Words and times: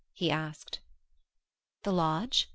he 0.13 0.31
asked. 0.31 0.79
"The 1.83 1.91
lodge?" 1.93 2.49